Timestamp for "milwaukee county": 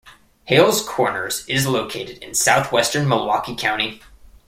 3.07-4.01